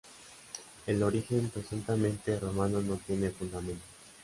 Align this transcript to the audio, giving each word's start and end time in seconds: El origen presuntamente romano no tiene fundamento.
El 0.87 1.03
origen 1.03 1.51
presuntamente 1.51 2.39
romano 2.39 2.81
no 2.81 2.95
tiene 2.97 3.29
fundamento. 3.29 3.83